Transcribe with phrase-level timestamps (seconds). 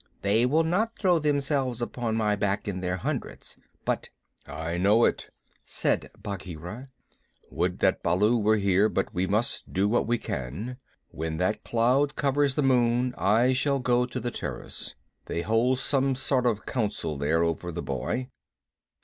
[0.23, 4.09] They will not throw themselves upon my back in their hundreds, but"
[4.67, 5.29] "I know it,"
[5.63, 6.89] said Bagheera.
[7.51, 10.77] "Would that Baloo were here, but we must do what we can.
[11.11, 14.95] When that cloud covers the moon I shall go to the terrace.
[15.27, 18.31] They hold some sort of council there over the boy."